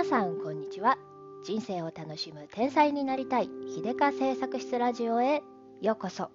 [0.00, 0.96] 皆さんこんにちは。
[1.44, 5.42] 人生を楽しむ天才になりたい秀香製作室ラジオへ
[5.82, 6.30] ようこそ。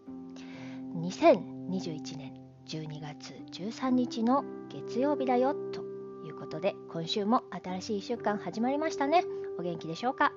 [0.96, 2.36] 2021年
[2.68, 5.82] 12月13日の月曜日だよと
[6.28, 9.24] いうことで今週も新しい1週間始まりましたね。
[9.58, 10.32] お元気でしょうか？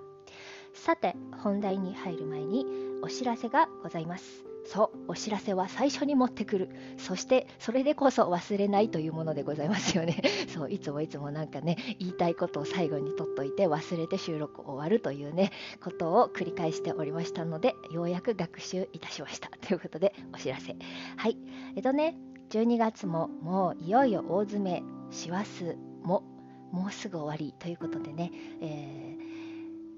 [0.72, 2.64] さて本題に入る前に
[3.02, 4.47] お知らせがございます。
[4.70, 6.68] そうお知らせは最初に持ってくる。
[6.98, 10.22] そしてそれでこそ忘れないというものでございますよね。
[10.48, 19.48] そういつもいつもなんかね言いたいことを最後に取っといて忘れて収録終わるというねことを繰り返しておりましたのでようやく学習いたしました。
[19.66, 20.76] ということでお知らせ。
[21.16, 21.38] はい。
[21.74, 22.18] えっとね
[22.50, 26.24] 12月ももういよいよ大詰め師走も
[26.72, 29.27] もうすぐ終わりということでね、えー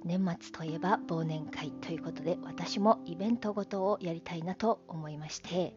[0.05, 5.75] 年末といえば忘年会ということで私もイベントごとをやりたいなと思いまして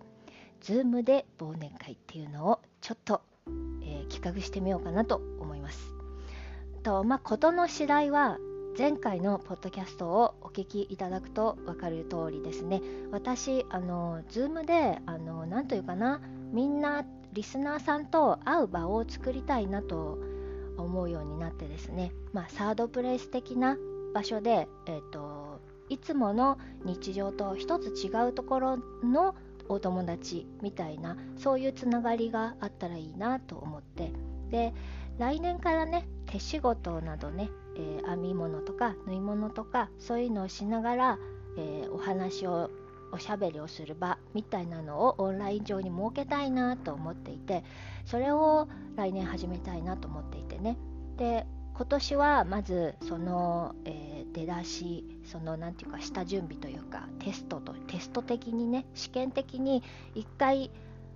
[0.61, 3.21] Zoom で忘年会っていうのをちょっと、
[3.81, 5.93] えー、企画してみようかなと思います。
[6.83, 8.37] とまあ事の次第は
[8.77, 12.81] 前回のポッドキャストをお聞きいただくと分かる通りですね。
[13.11, 16.21] 私あの Zoom で何というかな
[16.51, 20.17] みんなリスナーさんと会う場を作りたいなと
[20.77, 22.13] 思うようになってですね。
[22.31, 23.77] まあサードプレイス的な
[24.13, 29.35] 場所で、えーと、いつもの日常と一つ違うところの
[29.69, 34.11] お友達みたいなそういうつながりがあったらいいなと思って。
[34.49, 34.73] で
[35.17, 41.19] 来年からね手仕事などね、えー、編み物とか縫い物とかそういうのをしながら、
[41.57, 42.71] えー、お話を
[43.11, 47.63] おしゃべりをする場みたいなのをオンライン上に設けたいなと思っていて
[48.05, 50.77] それを来年始めたいなと思っていてね。
[51.17, 51.45] で
[51.75, 59.83] 今年はまずその、えー、出だしその何て言うか下準備というかテストとテスト的にね試験的に
[60.15, 60.69] 一回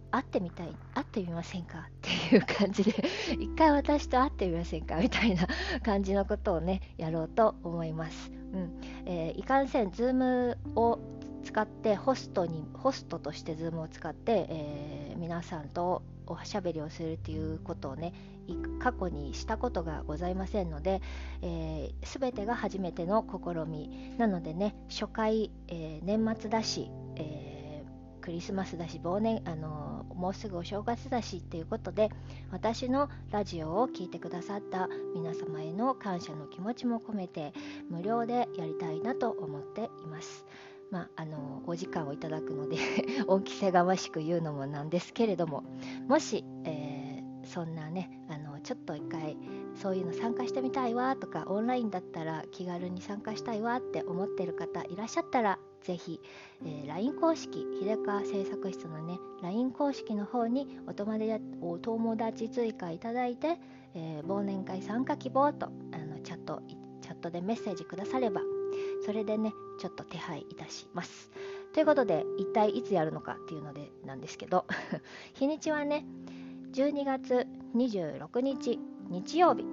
[0.09, 1.79] 会ってみたい会ってみませんか？
[1.79, 2.93] っていう感じで
[3.39, 4.95] 一回私と会ってみませんか？
[4.97, 5.47] みたいな
[5.83, 8.31] 感じのことをねやろうと思います。
[8.31, 8.79] うん。
[9.05, 10.99] えー、いかんせん Zoom を
[11.47, 18.13] 使ってホストにホストとして Zoom を使って、えー、皆さんとおしゃべりをするっていうことをね
[18.79, 21.01] 過去にしたことがございませんので、
[21.41, 32.09] えー、全てが初めての試みなのでね初回、えー、年末だし、えー、クリスマスだし忘年あのもうすぐお正月だしっていうことで
[32.51, 37.53] 私のラジオを聴いてくださった皆様への感謝の気持ちも込めて
[37.89, 40.45] 無料でやりたいなと思っています。
[40.89, 42.77] まあ、あのお時間をいただくので
[43.27, 45.63] 恩着せがましく言うのもなんですけれども
[46.07, 49.37] もし、えー、そんなねあのちょっと一回
[49.75, 56.19] そういうの参加してみたいわとかオンラインだったら気軽に参加したいわって思ってる方いらっしゃったらぜひ、
[56.65, 63.59] えー、LINE 公式秀川製作室のね LINE 公式の方にお友達お友達追加いただいて、
[63.93, 66.61] えー、忘年会参加希望とあのチャット
[67.01, 68.41] チャットでメッセージくだされば
[69.05, 71.31] それでねちょっと手配いたします。
[71.73, 74.65] ということで一体いつやるのかっていうのでなんですけど
[75.35, 76.05] 日にちはね
[76.73, 78.79] 12月26日
[79.09, 79.65] 日曜日、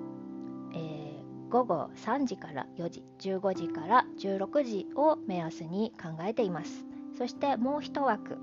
[0.74, 6.84] えー、午後3時から4時15時から16時を目安に考えています。
[7.16, 8.36] そしてもう一枠。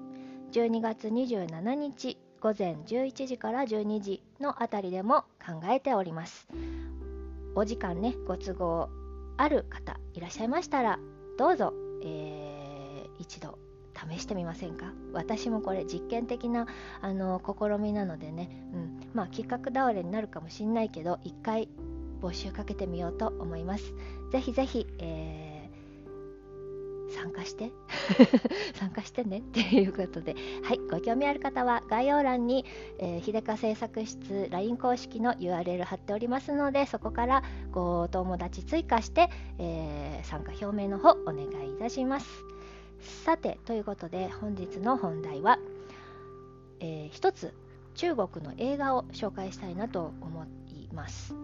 [0.52, 6.48] 12月27日午前11時から12時のあたりでも考えております。
[7.56, 8.90] お時間ねご都合
[9.42, 11.00] ある方いらっしゃいましたら
[11.40, 13.58] どうぞ、えー、一度
[14.14, 14.94] 試してみませんか？
[15.14, 16.68] 私もこれ実験的な
[17.02, 21.70] あの試みなのでね、うん、まあ企画倒れになるかもしんないけど一回
[22.22, 23.96] 募集かけてみようと思います。
[24.32, 25.51] ぜひぜひ、えー
[27.12, 27.72] 参加して。
[28.76, 32.66] 参加してねっていうことで、はい、ご興味ある方は概要欄に、
[32.98, 39.30] えー、秀香製作室 LINE 公式の URL 貼っておりますのでそこからご友達追加して、
[39.60, 42.28] えー、参加表明の方お願いいたします。
[43.24, 45.58] さてということで本日の本題は、
[46.80, 47.54] えー、一つ
[47.96, 51.34] 中国の映画を紹介したいなと思います。
[51.34, 51.36] っ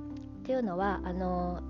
[0.43, 1.61] ていうのはあの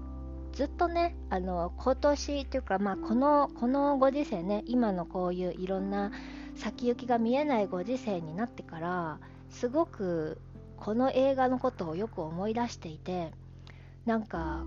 [0.58, 6.12] ずっとねあの今年というか、まあ、このこのご時世ね今のこういういろんな
[6.56, 9.20] 先行きが見えないご時世になってから
[9.52, 10.42] すごく
[10.76, 13.34] この映画のことをよく思い出していて
[14.08, 14.66] なんか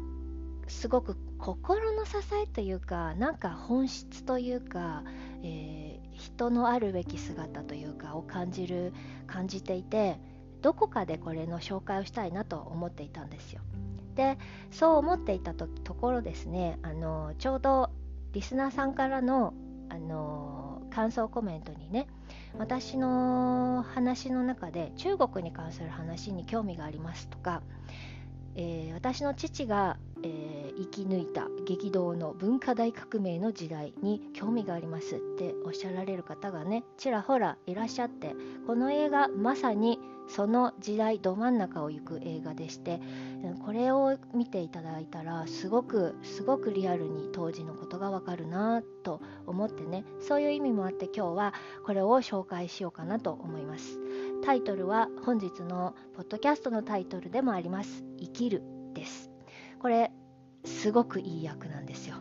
[0.68, 5.02] すごく心の支えというかなんか本質というか、
[5.42, 8.92] えー、人のあるべき姿というかを感じる
[9.26, 10.20] 感じていて
[10.62, 13.62] どこかでこれの紹介をしたいなと思っていたんですよ。
[14.14, 14.38] で
[14.70, 16.78] そう思っていたところですね。
[16.82, 17.90] あのちょうど
[18.32, 19.54] リスナーさんからの
[19.88, 22.06] あの感想コメントにね
[22.58, 27.62] 私の話の中で中国に関する話に興味がありますとか
[28.56, 38.34] えー、私の父が、えー、生き抜いた激動の文化大革命の時代に興味がありますっておっしゃられる方がねちらほらいらっしゃって
[38.66, 39.98] この映画まさに
[40.28, 43.00] その時代ど真ん中を行く映画でして
[43.64, 51.54] これを見ていただいたらすごくすごくリアルに当時のことがわかるなと思ってねそういう意味もあって今日は
[51.84, 53.98] これを紹介しようかなと思います。
[54.42, 58.04] タイトルは本日のポッドキャストのタイトルでもあります。
[58.18, 58.62] 生きる
[58.94, 59.30] です。
[59.78, 60.12] これ
[60.64, 62.16] すごくいい役なんですよ。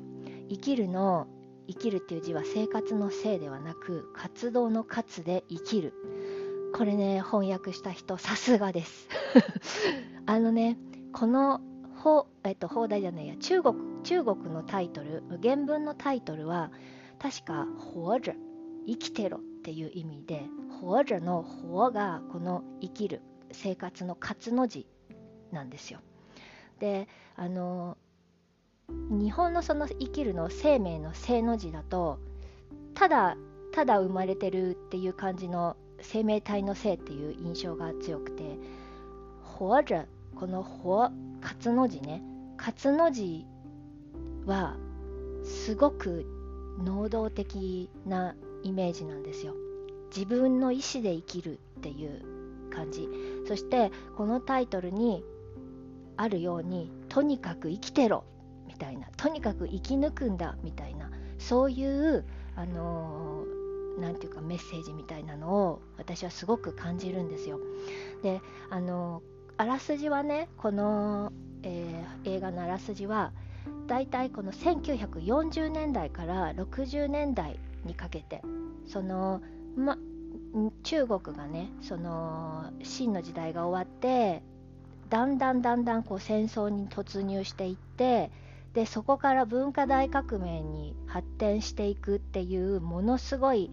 [0.49, 1.27] 生きるの
[1.67, 5.93] 生きるっていう字は生活のせいではなく活動の活で生きる。
[6.73, 9.07] これね翻訳した人さすがです。
[10.25, 10.77] あのね
[11.13, 11.61] この
[11.95, 13.35] 法,、えっと、法題じゃないや。
[13.37, 16.71] 中国中国のタイトル原文のタイトルは
[17.19, 18.35] 確か「活着」
[18.87, 19.41] 生きてろ。
[19.59, 20.45] っていう意味で
[20.81, 23.21] 「活着」の「活」がこの生きる
[23.51, 24.87] 生活の活の字
[25.51, 25.99] なんですよ。
[26.79, 27.97] であの
[28.87, 32.19] 日本のその生きるの生命の生の字だと
[32.93, 33.37] ただ
[33.71, 38.57] ただ生まれてるっていう感じの生命体の性っていう印象が強くて
[39.59, 42.23] 「活着」この「活」活の字ね
[42.57, 43.45] 活の字
[44.45, 44.77] は
[45.43, 46.25] すごく
[46.83, 49.55] 能動的なイメージなんですよ
[50.15, 53.07] 自分の意思で生きるっていう感じ
[53.47, 55.23] そしてこのタイトルに
[56.17, 58.23] あるようにとにかく生きてろ
[58.67, 62.25] みたいなとにかく生き抜くんだみたいなそういう
[62.55, 63.45] あの
[63.99, 67.59] 何て言うかメッセージみたいなのを私はすごく感じるんですよ。
[68.21, 69.21] であの
[69.57, 71.31] あらすじはねこの、
[71.63, 73.31] えー、映画のあらすじは
[73.87, 77.59] だいたいこの1940年代から60年代
[77.89, 78.41] にかけて。
[78.85, 79.41] その、
[79.75, 79.97] ま、
[80.83, 84.41] 中国がねその清の時代が終わって
[85.09, 88.31] だんだんだんだんこう戦争に突入していって
[88.73, 93.71] でそこから文化大革命に発展していくっていうものすごい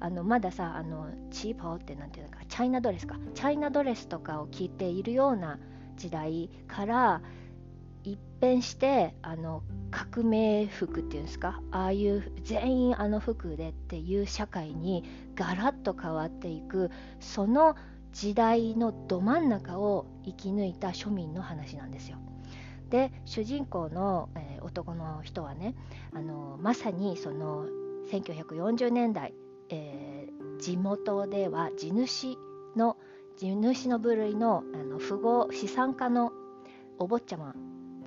[0.00, 3.16] あのまださあのチーパーって何ていうのかチャイナドレスか。
[3.34, 5.58] チャイナドレスとかを着ているような
[5.96, 7.20] 時代から
[8.04, 11.60] 一変してあの革命服っていうんですか？
[11.70, 15.04] ああいう全員あの服でっていう社会に
[15.34, 16.90] ガラッと変わっていく
[17.20, 17.76] その
[18.12, 22.18] 時代のど真ん中を生き抜いた庶民の話なんですよ。
[22.90, 25.74] で主人公の、えー、男の人はね
[26.14, 27.66] あのまさにその
[28.10, 29.34] 1940年代、
[29.68, 32.38] えー、地元では地主
[32.76, 32.96] の
[33.36, 36.32] 地主の部類のあの富豪資産家の
[36.98, 37.54] お坊ちゃま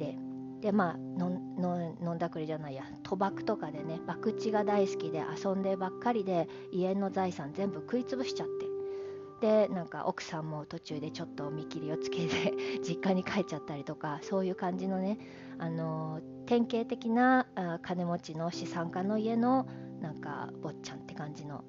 [0.01, 0.17] で
[0.61, 12.53] でまあ飲んだくれじゃないや賭博とかでね博打が大好きで遊んでばっかりで家の財産全部食い潰しちゃってでなんか奥さんも途中でちょっと見切りをつけて
[12.87, 15.17] 実家に帰っちゃったりとかそういう感じのね、
[15.57, 19.67] あの典型的なあ金持ちの資産家の家の
[19.99, 21.63] なんか坊ちゃんって感じの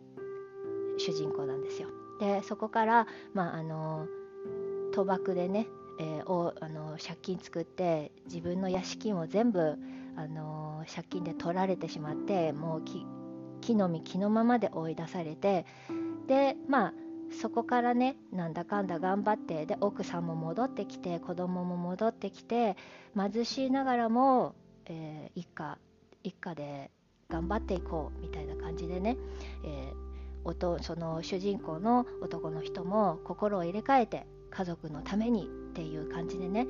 [0.99, 1.89] 主人公なんですよ。
[2.21, 4.07] でそこから、まああの
[4.93, 5.67] 賭博でね、
[5.99, 9.77] えー、おあの借金作って自分の屋敷も全部、
[10.17, 12.83] あの借金で取られてしまってもう
[13.63, 15.65] 木の実木のままで追い出されて
[16.27, 16.95] でまあ
[17.41, 22.77] そこからねなんだかんだ頑張ってで奥さんも戻ってきて子供も戻ってきて
[23.17, 24.55] 貧しいながらも、
[24.87, 25.79] えー、一家
[26.23, 26.91] 一家で
[27.29, 29.17] 頑張っていこうみたいな感じでね、
[29.65, 36.67] えー、その主人公の男の人も心を入れ替えて家族のためにっていう感じでね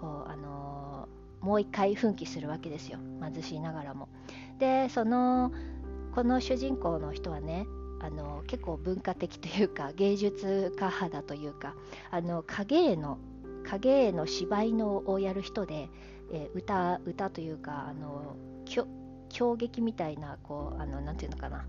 [0.00, 4.08] こう、あのー、もう一回奮起するわけですよ貧しいながらも。
[4.58, 5.52] でその
[6.14, 7.66] この主人公の人はね
[8.00, 11.74] あの結構文化的というか芸術家肌というか
[12.10, 13.18] あの影絵の
[13.64, 15.88] 影絵の芝居のをやる人で、
[16.32, 18.36] えー、歌歌というかあの
[19.28, 21.64] 狂劇みたいなこうあのなていうのかな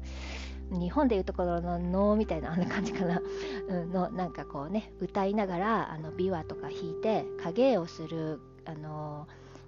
[0.71, 3.21] 日本でいうところの能みたいなあんな感じかな、
[3.69, 9.27] うん、のなんかこうね歌いながらあの琵琶とか弾いて影絵をするあの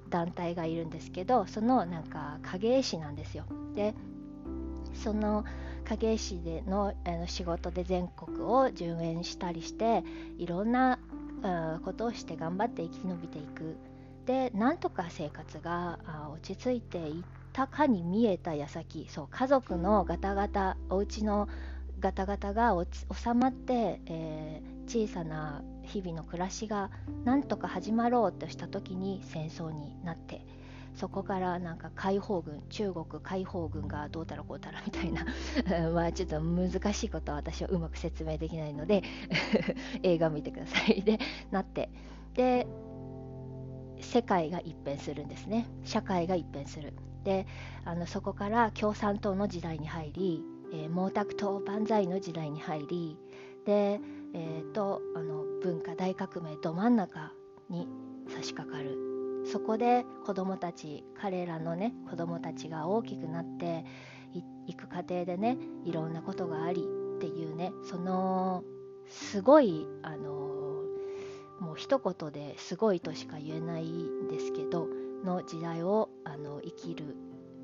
[0.10, 3.46] 団体がいるんですけどそのなんか影絵師なんですよ。
[3.76, 3.94] で
[4.94, 5.44] その
[5.84, 10.04] 影絵師でのあの仕事で全国を巡演したりして
[10.38, 11.00] いろんな
[11.84, 13.76] ことをして頑張って生き延びていく
[14.26, 16.00] でなんとか生活が
[16.34, 17.24] 落ち着いていっ
[17.56, 21.48] たかに見えた矢先そう家族のガタガタお家の
[22.02, 22.76] ガタガタが
[23.14, 26.92] 収まって、えー、小さな日々の暮らしが
[27.24, 30.46] なんとか始まろうとした時に戦争になって
[30.98, 35.26] そこからなんか解放軍中国解放軍がどうたらこうたらみたいな
[35.96, 39.02] まあちょっと難しいことは私はうまく説明できないので
[40.04, 41.02] 映画見てください。
[41.04, 41.20] で
[41.52, 41.90] なって。
[42.34, 42.68] で
[44.02, 45.68] 世界が一変するんですね。
[45.86, 46.94] 社会が一変する
[47.26, 47.46] で
[47.84, 53.18] あのそこから共産党の時代に入り、えー、毛沢東万歳の時代に入り
[53.66, 54.00] で、
[54.34, 57.34] えーと、あの文化大革命ど真ん中
[57.70, 57.88] に
[58.30, 58.98] 差し掛かる。
[59.52, 63.86] そこで子どもたち彼らのね子どもたちが大きくなって
[64.66, 66.82] いく過程でねいろんなことがあり
[67.18, 68.64] っていうねその
[69.08, 70.36] すごいあの
[71.60, 74.88] もう一言ですごいとしか言えないんですけど
[75.26, 77.16] の時代をあの生きる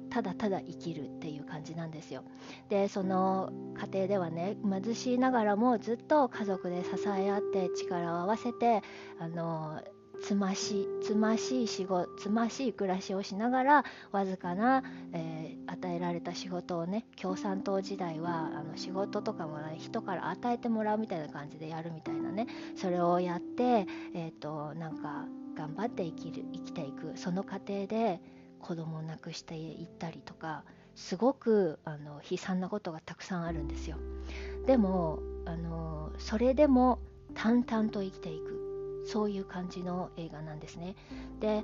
[0.09, 2.23] ただただ生きるっていう感じなんですよ。
[2.67, 8.83] でその家庭ではね貧しいながらもずっと家族で支え合って力を合わせて
[9.19, 9.81] あの
[10.21, 28.21] つましつましい仕事つましい暮らしをしながらわずかな、えー、与えられた仕事をね共産党時代はあの仕事とかも、ね、人から与えてもらうみたいな感じでやるみたいなねそれをやって、えーと、なんか頑張って生きる生きていくその過程で
[28.59, 30.63] 子供を亡くしていったりとか
[30.95, 33.97] すごくあの悲惨なことがたくさんあるんですよ。
[34.65, 36.99] でもあのそれでも
[37.33, 40.95] 淡々と生きていくそういう感じの映画なんですね。
[41.39, 41.63] で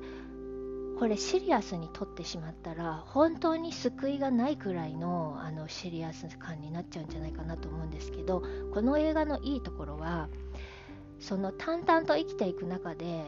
[0.97, 8.41] これシリアスに撮ってしまったら本当に救いがないくらいのあのシリアス感になっちゃうんじゃないかなと思うんですけど
[8.73, 10.27] この映画のいいところは
[11.19, 13.25] その淡々と生きていく中で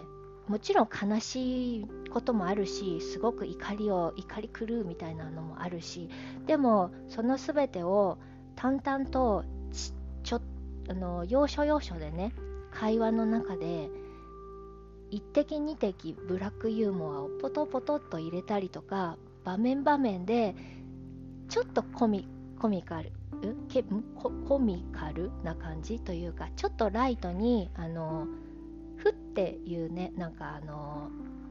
[0.50, 6.10] もちろん悲しいこともあるしすごく怒りを怒り狂うみたいなのもあるし
[6.48, 8.18] でもその全てを
[8.56, 9.46] 淡々と
[10.24, 10.42] ちょ
[10.90, 12.34] あの要所要所でね
[12.72, 13.90] 会話の中で
[15.12, 20.56] 一滴二滴ブラックユーモアをポトポトっと入れたりとか場面場面で
[21.48, 22.28] ちょっとコミ
[22.60, 23.12] コミカル
[23.70, 23.84] け
[24.48, 28.28] コミカルな感じというかちょっとライトにあの
[29.30, 31.10] っていうねなんかあの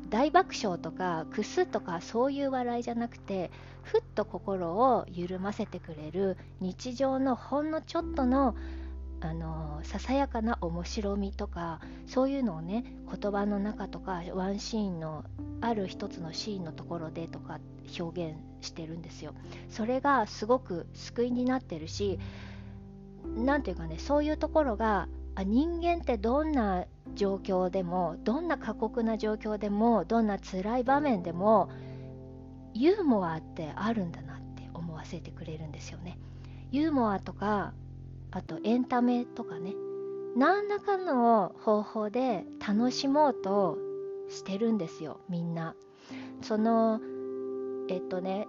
[0.08, 3.50] 大爆笑とかクスとかそういう笑いじゃなくて
[3.82, 8.54] ふっと心を緩ませてくれる日常のほんのちょっとの
[9.20, 12.84] あのささやかな面白みとかそういうのをね
[13.20, 15.24] 言葉の中とかワンシーンの
[15.60, 17.58] ある一つのシーンのところでとか
[17.98, 19.34] 表現してるんですよ。
[19.70, 22.20] それがすごく救いになってるし
[23.36, 31.70] 何ていうかねそういうところがあ人間ってどんな状況でもどんな過酷な状況でもどんな辛い場面でも
[32.74, 36.18] ユーモアってあるんだなって思わせてくれるんですよね。
[36.72, 37.72] ユーモアとか
[38.32, 39.74] あとエンタメとかね
[40.36, 43.78] 何らかの方法で楽しもうと
[44.28, 45.76] してるんですよみんな。
[46.42, 47.00] その
[47.88, 48.48] えっとね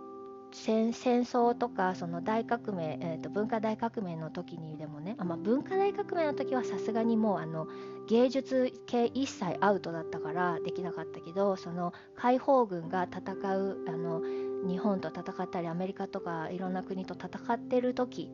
[0.51, 7.67] 戦争とかその大革命、えー、と文化大革命の時にでもねあ、まあ、文化大革命の時はさすがにもうあの
[8.07, 14.21] 芸術系一切アウトだったからできなかったけどその解放軍が戦うあの
[14.67, 18.31] 日本と戦ったりアメリカとかいろんな国と戦ってる時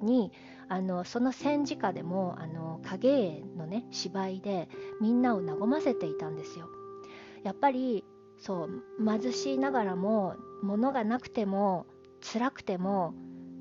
[0.00, 0.32] に
[0.68, 4.68] あのその戦時下でもあの影絵のね芝居で
[5.00, 6.68] みんなを和ませていたんですよ。
[7.42, 8.04] やっぱり
[8.42, 11.86] そう貧しいながらも物がなくても
[12.20, 13.14] 辛くても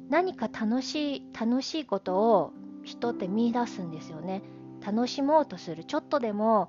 [0.09, 2.51] 何か楽しい楽しいことを
[2.83, 4.41] 人って見出すんですよね。
[4.83, 5.85] 楽しもうとする。
[5.85, 6.67] ちょっとでも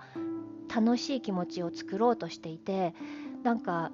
[0.73, 2.95] 楽しい気持ちを作ろうとしていて
[3.42, 3.90] なんか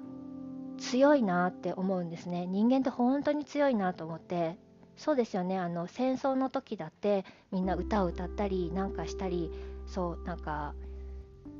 [0.77, 2.45] 強いなって思うんですね。
[2.45, 4.59] 人間って本当に強いなと思って。
[4.97, 5.57] そうですよね。
[5.57, 7.23] あの戦争の時だって
[7.53, 9.49] みんな歌を歌ったりなんかしたり
[9.85, 10.75] そうなんか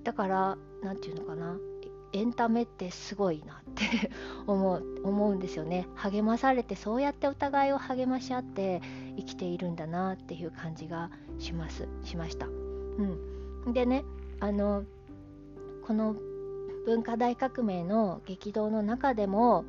[0.04, 1.58] だから何て言うのかな。
[2.14, 4.12] エンタメってすごいなって
[4.48, 5.88] 思う思うんですよね。
[5.96, 8.82] 励まされてそうやってお互いを励まし合って
[9.18, 12.48] 生きているんだなっていう感じがしますしました。
[12.48, 14.04] うん、でね
[14.40, 14.84] あの
[15.86, 16.16] この
[16.86, 19.66] 文化大革命の激動の中でも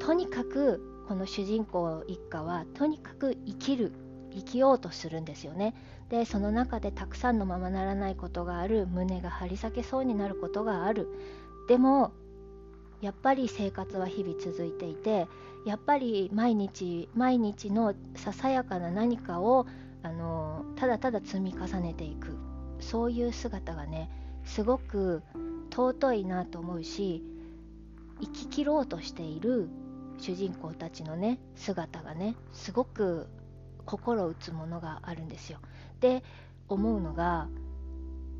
[0.00, 3.92] とにかくこの主人公一家はとにかく生きる
[4.32, 5.74] 生きようとするんですよね。
[6.10, 11.08] でその中でたくさんのままならないことがある胸が張り裂けそうになることがある。
[11.68, 12.12] でも
[13.00, 15.26] やっぱり生活は日々続いていて
[15.66, 19.66] やっぱり毎日毎日のささやかな何かを
[20.02, 22.36] あのただただ積み重ねていく
[22.80, 24.10] そういう姿がね
[24.44, 25.22] すごく
[25.70, 27.22] 尊いなと思うし
[28.20, 29.68] 生き切ろうとしている
[30.18, 33.26] 主人公たちのね姿がねすごく
[33.84, 35.58] 心打つものがあるんですよ。
[36.00, 36.24] で
[36.68, 37.48] 思うのが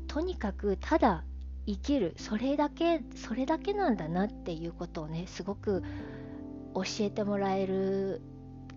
[0.07, 1.23] とにかくただ
[1.67, 5.83] 生きるそれだけそれだけなんだなっていうことをねすごく
[6.73, 8.21] 教えてもらえる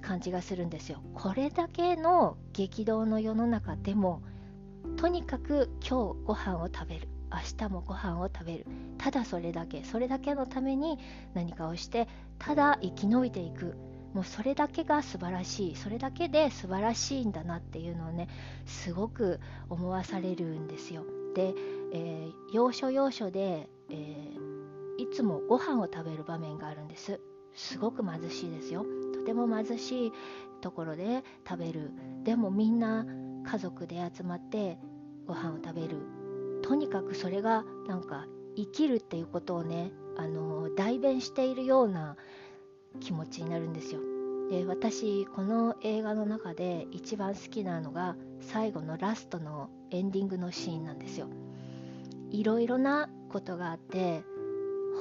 [0.00, 1.00] 感じがするんですよ。
[1.14, 4.22] これだけの激動の世の中でも
[4.96, 8.66] とにかく今日ご飯を食べる明日もご飯を食べる
[8.98, 10.98] ただそれだけそれだけのために
[11.34, 13.76] 何かをしてただ生き延びていく
[14.14, 18.28] もうそれだけが素晴らしいそれだけで素晴らしいんだなっていうのをね
[18.66, 21.04] すごく思わされるんですよ、
[21.92, 27.20] えー、要所要所で、えー、いつもご飯を食べる場面があるんです。
[27.54, 28.84] すごく貧しいですよ。
[29.14, 30.12] とても貧しい
[30.60, 31.90] ところで食べる。
[32.24, 33.06] でもみんな
[33.44, 34.78] 家族で集まって
[35.26, 35.98] ご飯を食べる。
[36.62, 42.16] とにかくそれがなんか生きるっていうことをねあの代弁しているような
[43.00, 44.00] 気持ちになるんですよ。
[44.50, 51.28] で私この映画の中で一番好きなのが最後のラストのエンディングのシーンなんですよ。
[52.30, 54.22] いろいろなことがあって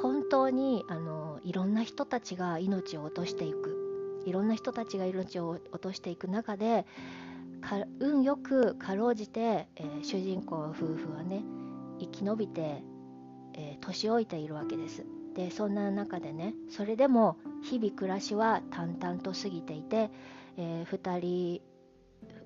[0.02, 3.76] 本当にあのいろんな人たちが命を落としていく。
[4.26, 6.86] いろんな人たちが命を落としていく中で
[8.00, 11.44] 運よくかろうじて、えー、主人公夫婦はね
[12.00, 12.84] 生き延びて、
[13.54, 15.06] えー、年老いているわけです。
[15.36, 20.10] でそんな中でねそれでも日々暮らしは淡々と過ぎていて、
[20.58, 21.62] えー、2人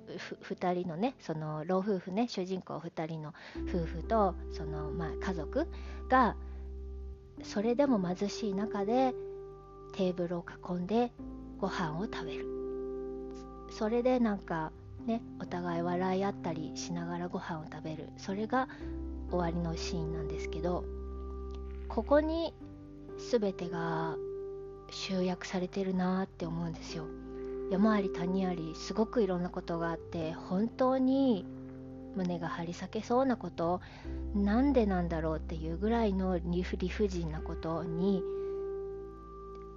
[0.08, 3.34] 2人のねその老夫婦ね主人公2人の
[3.68, 5.68] 夫婦とその、まあ、家族
[6.10, 6.36] が
[7.42, 9.14] それでも貧しい中で
[9.96, 11.12] テーブルを囲んで
[11.58, 12.46] ご飯を食べる。
[13.72, 14.72] それでなんか
[15.06, 18.10] ねお互い笑い合ったりしながらご飯を食べる。
[18.18, 18.68] それが
[19.30, 20.84] 終わりのシーンなんですけど
[21.88, 22.54] ここに
[23.32, 24.16] 全てが
[24.90, 27.06] 集約されてるなって思うんですよ。
[27.74, 31.44] 山あり谷ありすごくいろんなことがあって本当に
[32.16, 33.82] 胸が張り裂けそうなこと
[34.36, 38.22] なんでなんだろうっていうぐらいの理不尽なことに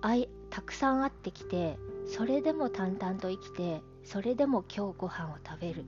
[0.03, 5.87] あいたくさんあってきてそれでも淡々と生きてそれでも今日ご飯を食べる。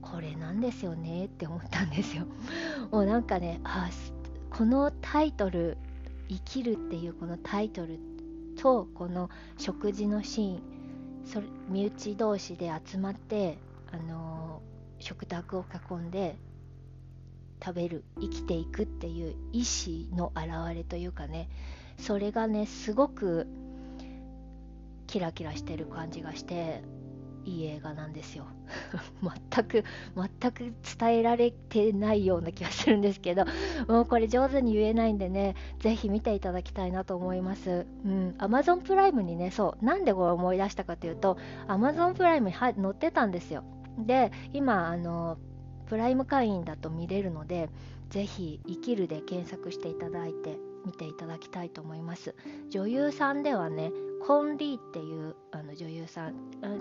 [0.00, 2.24] これなんですよねって思ったんですよ。
[2.92, 3.90] もうなんかねあ
[4.50, 5.76] このタイトル
[6.28, 7.98] 「生きる」っていうこのタイトル
[8.56, 10.77] とこの食事のシーン
[11.24, 13.58] それ身内同士で集まって
[13.92, 16.36] あのー、食卓を囲んで
[17.64, 21.48] 食べる生きていくっていう意思の表れというかね
[21.98, 23.46] それがねすごく
[25.06, 26.82] キラキラしてる感じがして
[27.44, 28.44] いい映画なんですよ。
[29.52, 33.44] 全く全く伝えられてないような気がするんですけど
[33.88, 37.86] もうこれ上手に言えないんでねぜひ見ていただきたいなと思います。
[38.04, 38.34] うん。
[38.38, 43.64] Amazon プライムにねそうなんでこれ思い出したかというと Amazon プライムに載ってたんですよ。
[43.98, 45.38] で今あの
[45.86, 47.70] プライム会員だと見れるので
[48.10, 52.34] ぜひ生きるで検索していただいて見ていただきたいと思います。
[52.70, 56.34] 女優さんではねコン・リーっていうあの女優さん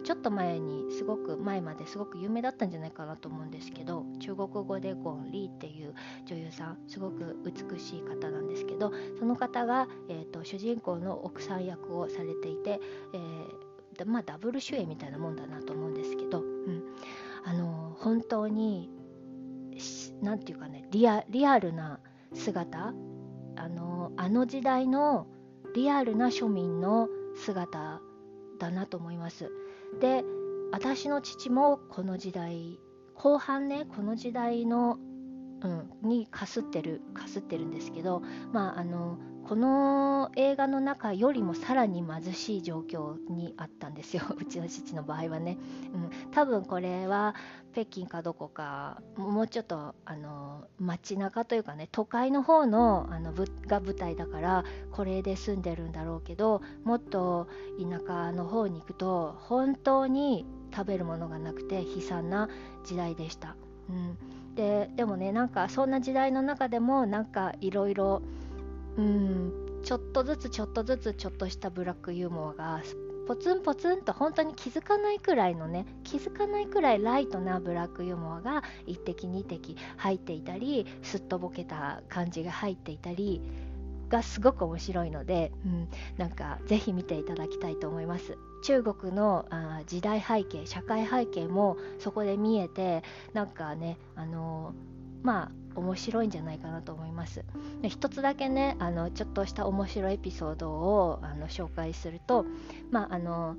[0.03, 5.93] ちょっと前にすごく前まですごく有名だったんじゃないかなと思うんですけど中国語でゴン・リーっていう
[6.25, 12.79] 女優さんすごく美しい方なんですけどその方が、えーと、主人公の奥さん役をされていて、
[13.13, 16.83] えー、まあダブル主演みたいなもんだなと思うんですけど、うん、
[17.45, 18.89] あの本当に
[20.21, 21.99] 何て言うかねリアリアルな
[22.33, 22.93] 姿。
[23.59, 25.27] あのあの時代の
[25.73, 28.01] リアルな庶民の姿
[28.59, 29.51] だなと思います。
[29.99, 30.23] で
[30.71, 32.79] 私の父もこの時代
[33.15, 34.97] 後半ねこの時代の、
[35.61, 38.21] うん、にかすってるかすってるんですけど
[38.51, 44.23] まああのこの映画の中よりもさらに貧しい状況にあったんですよ。
[44.37, 45.57] うちの父の場合はね、
[45.93, 47.33] うん、多分これは
[47.71, 53.31] 北京かどこかもうちょっとあの街中というかね都会の方のあの
[53.67, 57.47] が舞台だからこれで住んでるんだろうけどもっと
[57.79, 62.49] 田舎の方に行くと本当に食べるものがなくて悲惨な
[62.83, 63.55] 時代でした。
[63.89, 68.21] うん、ででもねなんかそんな時代の中でもなんかいろいろ
[68.97, 69.67] うん。
[69.83, 72.81] ちょっとずつちょっとずつちょっとしたブラックユーモアが
[73.27, 83.41] ポツンポツンと本当に気づかないくらいのね気づかないくらいライトなブラックユーモアが1滴2滴入っていたりすっとぼけた感じが入っていたり
[84.09, 88.37] がすごく面白いので、うん、なんかぜひ見ていただきたいと思います。
[88.63, 94.73] 中国のあ時代背景社会背景もそこで見えてなんかねあの
[95.21, 97.43] まあ面白いんじゃないかなと思います。
[97.81, 102.45] で一つだけねあのちょっとした面白いエピソードをあの紹介すると
[102.91, 103.55] まああの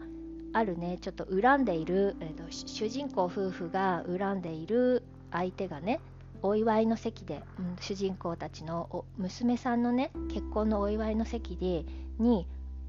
[0.53, 6.01] あるねちょっと恨んでいる、えーと、主人公夫婦が恨んでいる相手がね
[6.43, 11.85] お祝いの席で、うん、主人公たちの娘さんのね結婚のお祝いの席で
[12.19, 12.47] に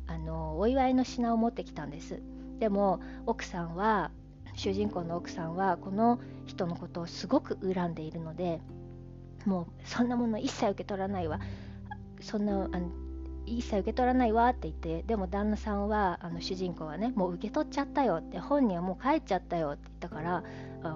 [0.08, 2.22] あのお祝いの品を持ってきたんです。
[2.60, 4.12] でも奥さんは
[4.56, 8.60] 主人公の奥さんはこの人のことをすごく恨んでいるので
[9.46, 11.40] もうそんなもの一切受け取らないわ。
[12.22, 12.90] そんなあの
[13.46, 20.44] 一切受け取らないわって言ってでも旦那さんはあの主人公はねもう受け取っちゃったよって本人はもう帰っちゃったよって言ったから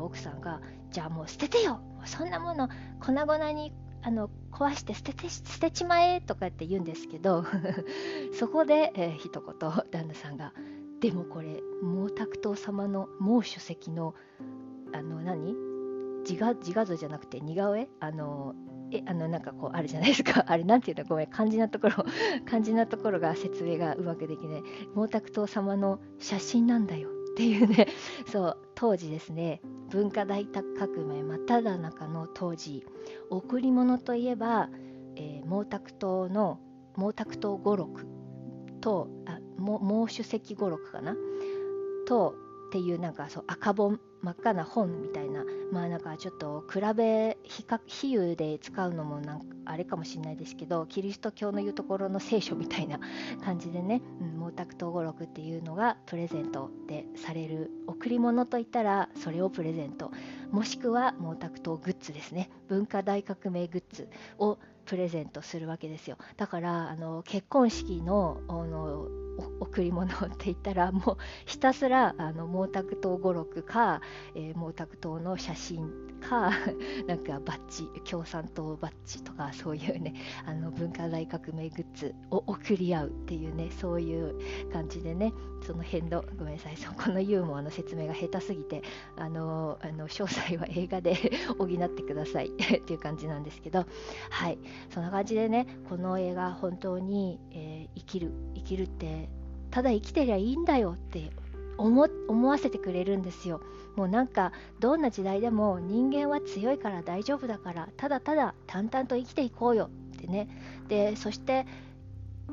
[0.02, 1.82] 奥さんがじゃあもう捨ててよ。
[2.06, 7.46] そんなもの粉々にあの壊して捨てて捨てちまえとかって言うんですけど
[8.38, 9.56] そこで、えー、一言
[9.90, 10.54] 旦那さんが
[11.00, 14.14] 「でもこれ毛沢東様の毛主席の
[14.94, 15.73] あの何？
[16.28, 17.90] 自画自画像じゃなくて似顔絵？
[18.00, 18.56] あの
[18.92, 20.46] えあのなんかこうあるじゃないですか。
[20.48, 21.06] あれなんていうの？
[21.06, 21.28] ごめん。
[21.28, 22.06] 漢字なところ
[22.46, 24.64] 漢字なところが説明がうまくできない。
[24.96, 27.88] 毛沢東様の写真なんだよっていうね。
[28.32, 29.62] そう当時ですね。
[29.90, 30.66] 文化大革
[31.06, 32.86] 命真っ只中の当時。
[33.30, 34.70] 贈り物といえば、
[35.16, 36.60] えー、毛沢東の
[36.96, 38.06] 毛沢東語録
[38.82, 41.16] とあ毛主席語録かな？
[42.06, 42.36] と
[42.68, 53.00] っていうなんかそう赤本真っ赤な本みたいなまあなんかちょっと比べ比較比喩で使うのもなんかあれかもしれないですけどキリスト教の言うところの聖書みたいな
[53.44, 60.12] 感じでね、うん、毛沢東語録っていうのがプレゼントでされる贈り物といったらそれをプレゼント。
[60.52, 62.50] もしくは毛沢東グッズですね。
[62.68, 66.18] 文化大革命グッズをプレゼントするわけですよ。
[66.38, 69.08] だからあの結婚式のあの
[69.60, 74.02] 贈り物って言ったらもうひたすらあの毛沢東語録か、
[74.36, 75.90] えー、毛沢東の写真
[76.24, 76.52] か
[77.08, 80.14] なんかバッジ共産党バッジとかそういうね
[80.46, 84.36] あの文化大革命グッズを送り合うっていうねそういう
[84.72, 88.82] 感じでねその辺のごめんなさいそ このユーモアの説明が下手すぎて
[89.18, 91.16] あのあの詳細は映画で
[91.58, 93.86] 補ってくださいっていう感じなんですけど
[94.30, 94.58] はい
[94.90, 99.30] そんな感じでねこの映画本当に、えー、生きる生きるって
[99.72, 101.32] ただ生きてりゃいいんだよって
[101.78, 103.62] 思思わせてくれるんですよ。
[103.96, 109.90] もうなんかどんな時代でも人間は強いから大丈夫だからただただ淡々と生きていこうよ。
[110.16, 110.48] ってね。
[110.88, 111.66] でそして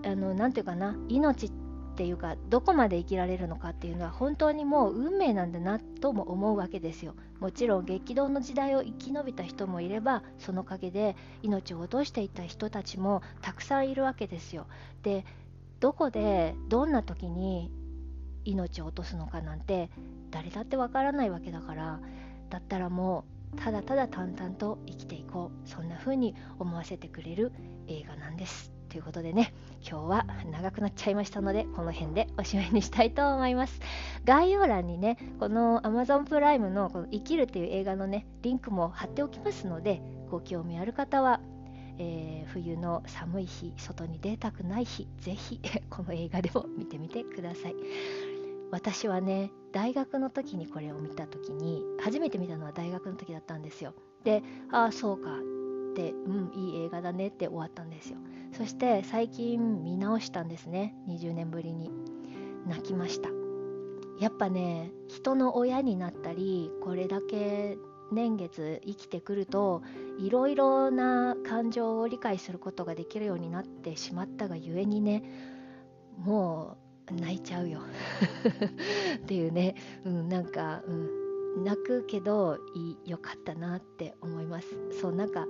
[0.04, 1.50] あの何て言うかな命っ
[1.96, 7.14] ていうかどこまで生きられるのかっていうのは本当にもう運命なんだなとも思うわけですよ。
[7.40, 14.66] もちろん激動の時代を生き延びた人もいればその陰で命を落としていった人たちもたくさんいるわけですよ。
[15.02, 15.24] で
[15.80, 17.70] どこでどんな時に
[18.44, 19.90] 命を落とすのかなんて
[20.30, 22.00] 誰だってわからないわけだから
[22.48, 23.24] だったらも
[23.54, 27.52] うただただ淡々と生きていこうそんな風に思わせてくれる
[27.88, 28.72] 映画なんです。
[28.90, 29.54] ということでね
[29.88, 33.80] 今日は長くなっちゃいましたのでこの辺でおしまいにしたいと思います
[34.24, 41.40] 概要欄にねこの Amazon プライムのこの生きるっていう映画のねリンクも貼っておきますのでご興味ある方は
[42.02, 47.74] えー、冬の寒い日外に出たくない日ぜひ この映画でも見てみてください
[48.70, 53.94] 私はね大学の時にこれを見た時に初めて見たのは大学の時だったんですよ。
[54.24, 55.30] でああそうか。
[55.90, 58.18] ってうんいい映画だねって終わったんですよ。
[58.52, 60.94] そして最近見直したんですね。
[61.08, 61.90] 20年ぶりに。
[62.66, 63.30] 泣きました。
[64.20, 67.78] やっぱね人の親になったりこれだけ
[68.12, 69.82] 年月生きてくると
[70.18, 75.22] いろいろな感情を理解することができるようになってしまったがゆえにね
[76.18, 77.80] もう泣いちゃうよ。
[79.16, 84.68] っていうね、うん、なんか、うん、泣くけどいよかったなって思います。
[85.00, 85.46] そうなんか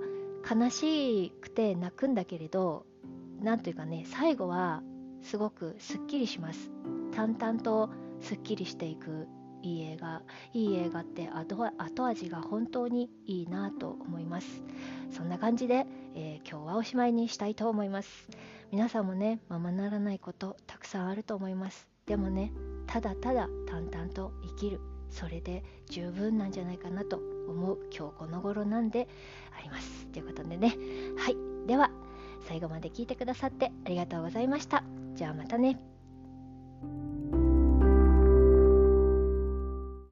[0.49, 2.85] 悲しくて泣くんだけれど
[3.41, 4.81] なんというかね最後は
[5.21, 6.71] すごくすっきりします。
[7.11, 9.27] 淡々とすっきりしていく
[9.61, 10.23] いい映画。
[10.53, 14.63] いい映画って後後味が本当にいいなと思います。
[15.11, 18.29] そんな感じで、えー、今日はおしまいにしたいと思います。
[18.71, 21.89] 皆さんもねままならないことたくさんあると思います。
[22.05, 22.53] でもね
[22.87, 24.79] ただただ淡々と生きる。
[25.09, 29.09] それで十分なんじゃないかなと思う今日この頃なんで
[29.59, 30.07] あります。
[30.07, 30.77] ということでね。
[31.17, 31.67] はい。
[31.67, 31.91] では
[32.47, 34.85] 最後まで聞いてくださってありがとうございました。
[35.15, 35.90] じゃあまたね。